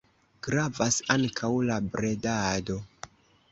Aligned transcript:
Gravas 0.45 0.97
ankaŭ 1.17 1.51
la 1.69 1.77
bredado. 1.93 2.79